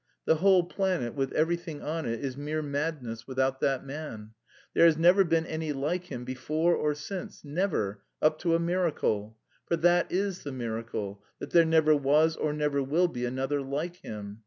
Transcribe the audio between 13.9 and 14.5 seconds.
Him.